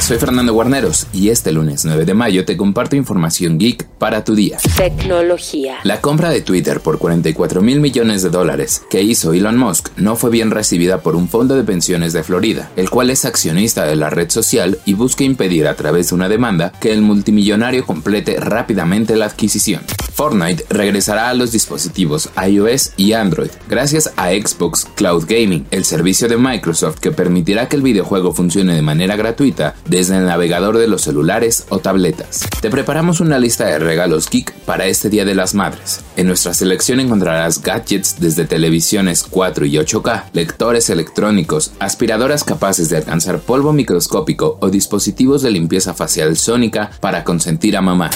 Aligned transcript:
Soy 0.00 0.18
Fernando 0.18 0.52
Guarneros 0.52 1.06
y 1.14 1.30
este 1.30 1.50
lunes 1.50 1.84
9 1.84 2.04
de 2.04 2.12
mayo 2.12 2.44
te 2.44 2.58
comparto 2.58 2.94
información 2.94 3.58
geek 3.58 3.86
para 3.98 4.22
tu 4.22 4.34
día. 4.34 4.58
Tecnología. 4.76 5.76
La 5.82 6.02
compra 6.02 6.28
de 6.28 6.42
Twitter 6.42 6.80
por 6.80 6.98
44 6.98 7.62
mil 7.62 7.80
millones 7.80 8.22
de 8.22 8.28
dólares 8.28 8.82
que 8.90 9.02
hizo 9.02 9.32
Elon 9.32 9.56
Musk 9.56 9.96
no 9.96 10.16
fue 10.16 10.30
bien 10.30 10.50
recibida 10.50 10.98
por 11.00 11.16
un 11.16 11.28
fondo 11.28 11.54
de 11.54 11.64
pensiones 11.64 12.12
de 12.12 12.22
Florida, 12.22 12.70
el 12.76 12.90
cual 12.90 13.08
es 13.08 13.24
accionista 13.24 13.86
de 13.86 13.96
la 13.96 14.10
red 14.10 14.30
social 14.30 14.78
y 14.84 14.92
busca 14.92 15.24
impedir 15.24 15.66
a 15.66 15.76
través 15.76 16.10
de 16.10 16.16
una 16.16 16.28
demanda 16.28 16.72
que 16.80 16.92
el 16.92 17.00
multimillonario 17.00 17.86
complete 17.86 18.38
rápidamente 18.38 19.16
la 19.16 19.26
adquisición. 19.26 19.80
Fortnite 20.14 20.64
regresará 20.70 21.28
a 21.28 21.34
los 21.34 21.50
dispositivos 21.50 22.30
iOS 22.48 22.92
y 22.96 23.14
Android 23.14 23.50
gracias 23.68 24.12
a 24.16 24.28
Xbox 24.28 24.86
Cloud 24.94 25.24
Gaming, 25.26 25.66
el 25.72 25.84
servicio 25.84 26.28
de 26.28 26.36
Microsoft 26.36 27.00
que 27.00 27.10
permitirá 27.10 27.68
que 27.68 27.74
el 27.74 27.82
videojuego 27.82 28.32
funcione 28.32 28.76
de 28.76 28.82
manera 28.82 29.16
gratuita 29.16 29.74
desde 29.86 30.16
el 30.16 30.26
navegador 30.26 30.78
de 30.78 30.86
los 30.86 31.02
celulares 31.02 31.66
o 31.68 31.80
tabletas. 31.80 32.46
Te 32.60 32.70
preparamos 32.70 33.18
una 33.18 33.40
lista 33.40 33.66
de 33.66 33.80
regalos 33.80 34.30
geek 34.30 34.52
para 34.60 34.86
este 34.86 35.10
Día 35.10 35.24
de 35.24 35.34
las 35.34 35.54
Madres. 35.54 36.04
En 36.16 36.28
nuestra 36.28 36.54
selección 36.54 37.00
encontrarás 37.00 37.60
gadgets 37.60 38.20
desde 38.20 38.44
televisiones 38.44 39.24
4 39.24 39.66
y 39.66 39.72
8K, 39.72 40.26
lectores 40.32 40.90
electrónicos, 40.90 41.72
aspiradoras 41.80 42.44
capaces 42.44 42.88
de 42.88 42.98
alcanzar 42.98 43.40
polvo 43.40 43.72
microscópico 43.72 44.58
o 44.60 44.70
dispositivos 44.70 45.42
de 45.42 45.50
limpieza 45.50 45.92
facial 45.92 46.36
sónica 46.36 46.92
para 47.00 47.24
consentir 47.24 47.76
a 47.76 47.82
mamá. 47.82 48.10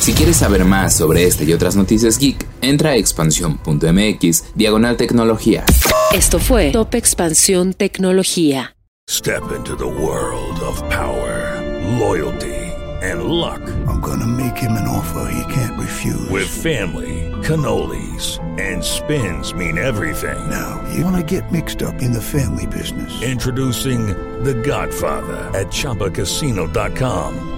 Si 0.00 0.12
quieres 0.14 0.36
saber 0.36 0.64
más 0.64 0.96
sobre 0.96 1.24
este 1.24 1.44
y 1.44 1.52
otras 1.52 1.76
noticias 1.76 2.18
geek, 2.18 2.46
entra 2.62 2.90
a 2.90 2.96
expansión.mx 2.96 4.54
diagonal 4.54 4.96
tecnología. 4.96 5.64
Esto 6.14 6.38
fue 6.38 6.70
Top 6.70 6.94
Expansión 6.94 7.74
Tecnología. 7.74 8.74
Step 9.10 9.42
into 9.56 9.74
the 9.76 9.86
world 9.86 10.60
of 10.60 10.80
power, 10.90 11.62
loyalty, 11.98 12.54
and 13.02 13.24
luck. 13.24 13.60
I'm 13.88 14.00
gonna 14.00 14.26
make 14.26 14.56
him 14.56 14.72
an 14.72 14.86
offer 14.86 15.30
he 15.32 15.52
can't 15.52 15.78
refuse. 15.78 16.28
With 16.30 16.46
family, 16.46 17.32
cannolis, 17.42 18.38
and 18.58 18.82
spins 18.82 19.54
mean 19.54 19.78
everything. 19.78 20.38
Now, 20.50 20.80
you 20.94 21.04
wanna 21.04 21.22
get 21.22 21.50
mixed 21.50 21.82
up 21.82 22.02
in 22.02 22.12
the 22.12 22.20
family 22.20 22.66
business. 22.66 23.10
Introducing 23.22 24.08
The 24.44 24.54
Godfather 24.54 25.50
at 25.58 25.68
ChumbaCasino.com. 25.68 27.57